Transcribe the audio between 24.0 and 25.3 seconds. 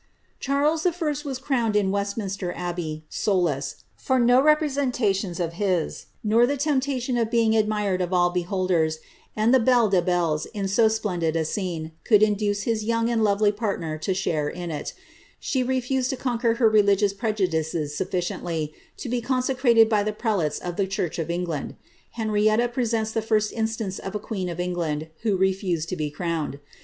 a queen of England